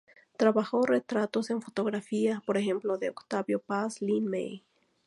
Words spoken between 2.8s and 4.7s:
de Octavio Paz, Lyn May.